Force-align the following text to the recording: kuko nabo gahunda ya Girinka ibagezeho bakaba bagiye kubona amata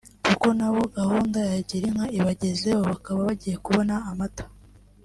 kuko 0.25 0.47
nabo 0.57 0.81
gahunda 0.97 1.39
ya 1.51 1.59
Girinka 1.67 2.05
ibagezeho 2.17 2.81
bakaba 2.91 3.19
bagiye 3.27 3.55
kubona 3.65 3.93
amata 4.11 4.45